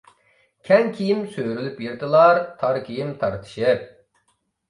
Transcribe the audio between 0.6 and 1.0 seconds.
كەڭ